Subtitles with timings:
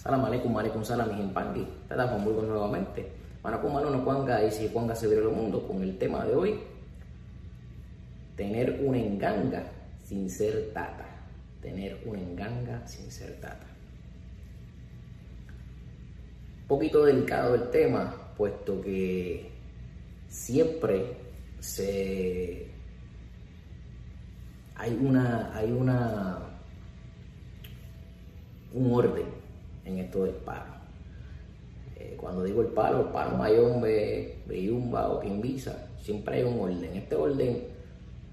[0.00, 1.68] Salam aleikum, aleikum salam, himpangui.
[1.84, 3.04] Tata Juan Burgos nuevamente.
[3.44, 6.34] Mano con mano no cuanga y si cuanga se el mundo con el tema de
[6.34, 6.60] hoy.
[8.34, 9.62] Tener una enganga
[10.02, 11.04] sin ser tata.
[11.60, 13.66] Tener una enganga sin ser tata.
[16.62, 19.50] Un poquito delicado el tema, puesto que
[20.28, 21.14] siempre
[21.58, 22.70] se
[24.76, 26.38] hay una hay una
[28.72, 29.39] un orden
[29.90, 30.80] en esto del palo.
[31.96, 36.96] Eh, cuando digo el palo, el palo mayombe, beyumba o quimbisa, siempre hay un orden.
[36.96, 37.64] Este orden,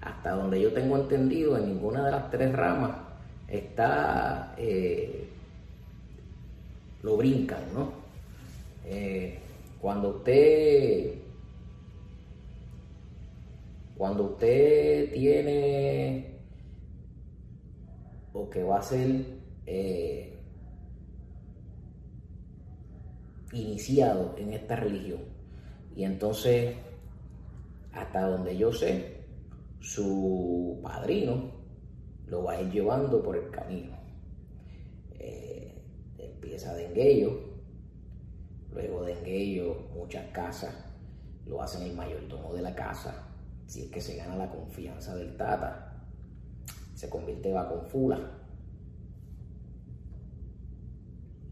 [0.00, 2.92] hasta donde yo tengo entendido, en ninguna de las tres ramas
[3.48, 5.28] está, eh,
[7.02, 7.92] lo brincan, ¿no?
[8.86, 9.38] Eh,
[9.80, 11.14] cuando usted,
[13.96, 16.26] cuando usted tiene
[18.32, 19.38] o que va a ser
[23.52, 25.20] iniciado en esta religión.
[25.94, 26.76] Y entonces,
[27.92, 29.24] hasta donde yo sé,
[29.80, 31.52] su padrino
[32.26, 33.96] lo va a ir llevando por el camino.
[35.18, 35.74] Eh,
[36.18, 37.40] empieza de enguello,
[38.72, 40.74] luego de enguello muchas casas
[41.48, 43.26] lo hacen el mayordomo de la casa,
[43.66, 46.04] si es que se gana la confianza del tata,
[46.94, 48.18] se convierte en fula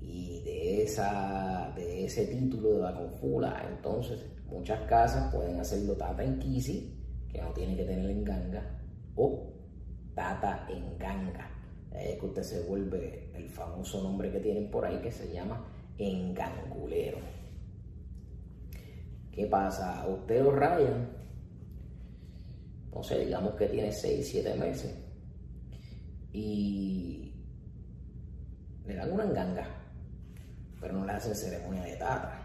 [0.00, 1.55] y de, esa,
[2.04, 6.94] ese título de la confula, entonces muchas casas pueden hacerlo tata en kisi,
[7.30, 8.80] que no tiene que tener en ganga,
[9.14, 9.52] o
[10.14, 11.50] tata en ganga.
[11.92, 15.66] Es que usted se vuelve el famoso nombre que tienen por ahí que se llama
[15.98, 17.18] engangulero.
[19.32, 20.06] ¿Qué pasa?
[20.08, 21.08] Usted lo rayan,
[22.92, 24.94] no sé, digamos que tiene 6, 7 meses
[26.32, 27.32] y
[28.86, 29.85] le dan una enganga
[30.80, 32.42] pero no le hacen ceremonia de tata.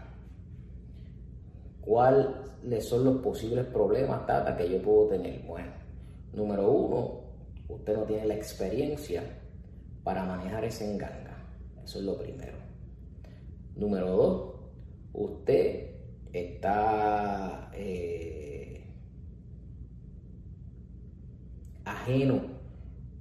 [1.80, 5.42] ¿Cuáles son los posibles problemas, tata, que yo puedo tener?
[5.42, 5.72] Bueno,
[6.32, 7.20] número uno,
[7.68, 9.22] usted no tiene la experiencia
[10.04, 11.36] para manejar ese enganga.
[11.84, 12.56] Eso es lo primero.
[13.74, 14.54] Número dos,
[15.12, 15.90] usted
[16.32, 18.84] está eh,
[21.84, 22.40] ajeno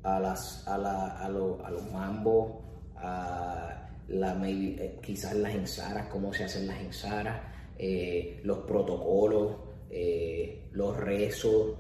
[0.03, 2.63] a, las, a, a, a los mambos,
[2.95, 3.71] a
[4.11, 7.41] la, eh, quizás las ensaras, cómo se hacen las ensaras,
[7.77, 9.57] eh, los protocolos,
[9.89, 11.77] eh, los rezos,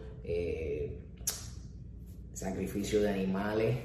[2.33, 3.77] sacrificio de animales,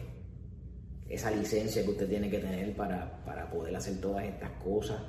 [1.09, 5.03] esa licencia que usted tiene que tener para, para poder hacer todas estas cosas,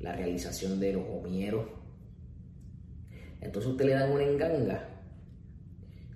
[0.00, 1.66] la realización de los homieros.
[3.40, 4.88] Entonces usted le dan una enganga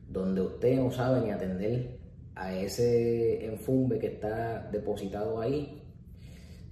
[0.08, 1.99] donde usted no sabe ni atender
[2.40, 5.82] a ese enfumbe que está depositado ahí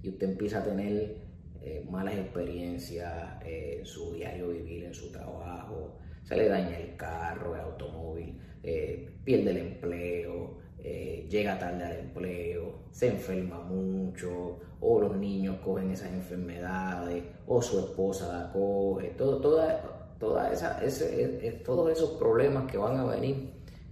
[0.01, 1.17] y usted empieza a tener
[1.61, 3.13] eh, malas experiencias
[3.45, 9.11] en su diario vivir, en su trabajo, se le daña el carro, el automóvil, eh,
[9.23, 15.91] pierde el empleo, eh, llega tarde al empleo, se enferma mucho, o los niños cogen
[15.91, 23.05] esas enfermedades, o su esposa la coge, todo, toda, todos esos problemas que van a
[23.05, 23.51] venir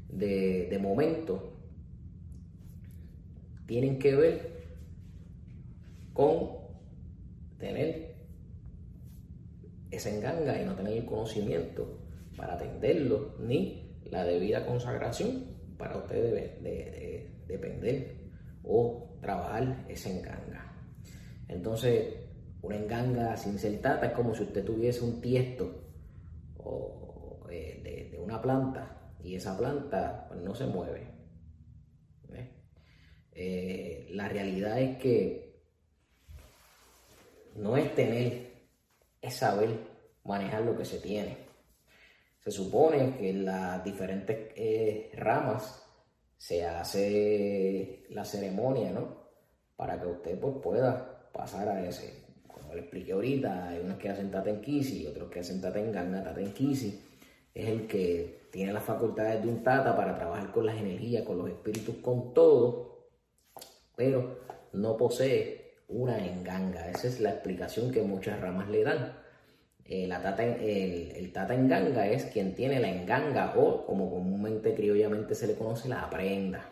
[0.09, 1.56] de, de momento
[3.67, 4.57] tienen que ver
[6.13, 6.49] con
[7.59, 8.15] tener
[9.91, 11.99] esa enganga y no tener el conocimiento
[12.35, 15.45] para atenderlo, ni la debida consagración
[15.77, 16.59] para usted
[17.47, 18.15] depender
[18.63, 20.71] o trabajar esa enganga.
[21.47, 22.15] Entonces,
[22.61, 25.83] una enganga sin ser tata es como si usted tuviese un tiesto
[27.49, 31.16] eh, de, una planta y esa planta pues, no se mueve.
[33.39, 35.61] Eh, la realidad es que
[37.55, 38.51] no es tener,
[39.21, 39.69] es saber
[40.23, 41.37] manejar lo que se tiene.
[42.43, 45.83] Se supone que en las diferentes eh, ramas
[46.35, 49.27] se hace la ceremonia, ¿no?
[49.75, 52.25] Para que usted pues, pueda pasar a ese.
[52.47, 56.23] Como le expliqué ahorita, hay unos que hacen Tatenkisi otros que hacen Tatenganga.
[56.23, 56.99] Tatenkisi
[57.53, 61.37] es el que tiene las facultades de un tata para trabajar con las energías, con
[61.37, 62.96] los espíritus, con todo
[63.97, 64.37] pero
[64.73, 66.89] no posee una enganga.
[66.91, 69.13] Esa es la explicación que muchas ramas le dan.
[69.85, 75.33] Eh, tata, el, el, tata enganga es quien tiene la enganga o, como comúnmente criollamente
[75.33, 76.69] se le conoce, la prenda.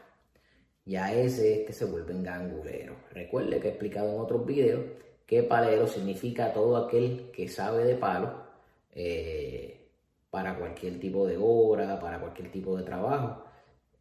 [0.86, 2.96] Ya ese es que se vuelve engangulero.
[3.12, 4.84] Recuerde que he explicado en otros videos
[5.26, 8.34] que palero significa todo aquel que sabe de palo
[8.94, 9.80] eh,
[10.30, 13.46] para cualquier tipo de obra, para cualquier tipo de trabajo.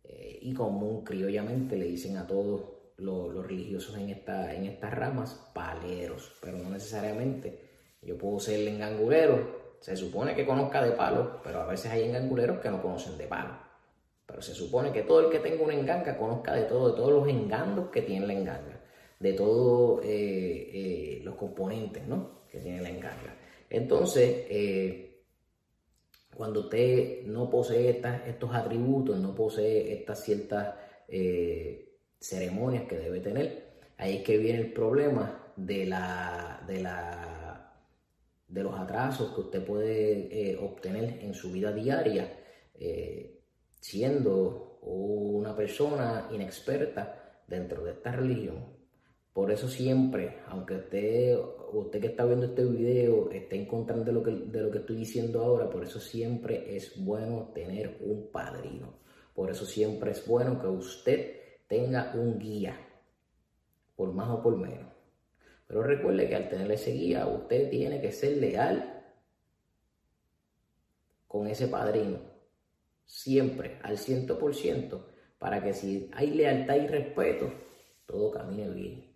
[0.05, 5.51] Eh, y común criollamente le dicen a todos los religiosos en, esta, en estas ramas
[5.53, 7.61] paleros, pero no necesariamente.
[8.03, 12.61] Yo puedo ser engangulero, se supone que conozca de palo, pero a veces hay enganguleros
[12.61, 13.55] que no conocen de palo.
[14.27, 17.13] Pero se supone que todo el que tenga una enganga conozca de todo, de todos
[17.13, 18.81] los engandos que tiene la enganga,
[19.19, 22.45] de todos eh, eh, los componentes ¿no?
[22.51, 23.37] que tiene la enganga.
[23.69, 25.25] Entonces, eh,
[26.35, 30.75] cuando usted no posee estos atributos, no posee estas ciertas
[32.25, 33.65] ceremonias que debe tener,
[33.99, 37.73] ahí es que viene el problema de, la, de, la,
[38.49, 42.41] de los atrasos que usted puede obtener en su vida diaria
[43.81, 48.65] siendo una persona inexperta dentro de esta religión.
[49.35, 51.39] Por eso siempre, aunque usted,
[51.73, 54.79] usted que está viendo este video esté en contra de lo, que, de lo que
[54.79, 58.95] estoy diciendo ahora, por eso siempre es bueno tener un padrino.
[59.35, 62.77] Por eso siempre es bueno que usted tenga un guía,
[63.97, 64.93] por más o por menos.
[65.67, 69.03] Pero recuerde que al tener ese guía, usted tiene que ser leal
[71.27, 72.35] con ese padrino
[73.05, 75.05] siempre al 100%
[75.39, 77.53] para que si hay lealtad y respeto,
[78.07, 79.15] todo camine bien.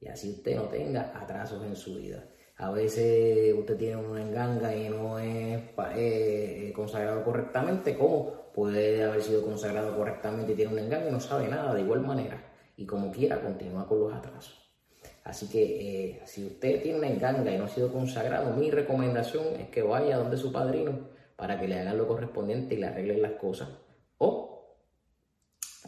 [0.00, 2.28] Y así usted no tenga atrasos en su vida.
[2.56, 5.62] A veces usted tiene una enganga y no es
[5.94, 8.41] eh, consagrado correctamente, ¿cómo?
[8.54, 12.00] Puede haber sido consagrado correctamente y tiene un enganga y no sabe nada de igual
[12.00, 12.42] manera.
[12.76, 14.62] Y como quiera, continúa con los atrasos.
[15.24, 19.54] Así que eh, si usted tiene una enganga y no ha sido consagrado, mi recomendación
[19.58, 23.22] es que vaya donde su padrino para que le hagan lo correspondiente y le arreglen
[23.22, 23.68] las cosas.
[24.18, 24.76] O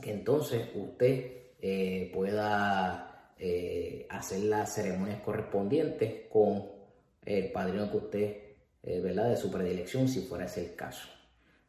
[0.01, 6.65] que entonces usted eh, pueda eh, hacer las ceremonias correspondientes con
[7.25, 8.37] el padrino que usted,
[9.03, 9.31] ¿verdad?
[9.31, 11.09] De su predilección, si fuera ese el caso.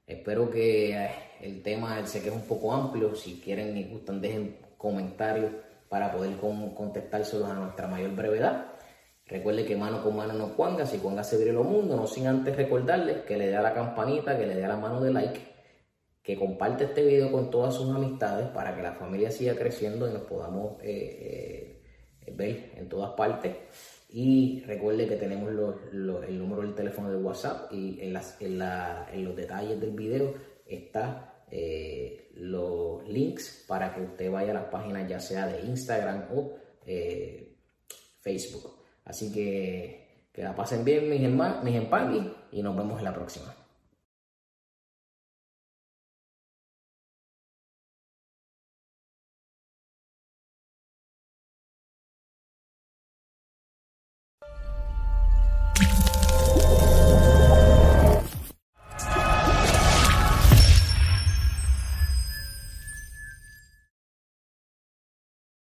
[0.08, 1.10] Espero que
[1.42, 3.16] el tema sé que es un poco amplio.
[3.16, 5.52] Si quieren y gustan, dejen comentarios
[5.90, 8.76] para poder contestárselos a nuestra mayor brevedad.
[9.28, 12.56] Recuerde que mano con mano no cuanga, si cuanga se lo mundo, no sin antes
[12.56, 15.42] recordarles que le dé a la campanita, que le dé a la mano de like,
[16.22, 20.14] que comparte este video con todas sus amistades para que la familia siga creciendo y
[20.14, 21.85] nos podamos eh, eh,
[22.34, 23.56] ver en todas partes.
[24.10, 29.92] Y recuerde que tenemos el número del teléfono de WhatsApp y en, los detalles del
[29.92, 30.34] video
[30.66, 36.26] está eh, los links para que usted vaya a las páginas ya sea de Instagram
[36.34, 36.54] o
[38.22, 38.80] Facebook.
[39.04, 40.06] Así que
[40.36, 43.65] que la pasen bien mis hermanos, mis empangui y nos vemos en la próxima.